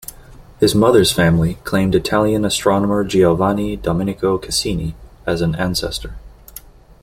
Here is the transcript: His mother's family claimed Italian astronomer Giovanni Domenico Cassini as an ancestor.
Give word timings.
His 0.59 0.73
mother's 0.73 1.11
family 1.11 1.59
claimed 1.63 1.93
Italian 1.93 2.43
astronomer 2.43 3.03
Giovanni 3.03 3.75
Domenico 3.75 4.39
Cassini 4.39 4.95
as 5.27 5.41
an 5.41 5.53
ancestor. 5.53 6.15